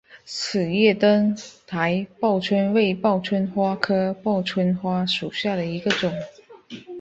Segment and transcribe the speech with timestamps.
[0.25, 6.11] 齿叶灯台报春为报春花科报春花属下的一个种。